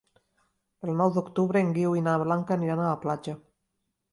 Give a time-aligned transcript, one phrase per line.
[0.87, 3.37] El nou d'octubre en Guiu i na Blanca aniran a la platja.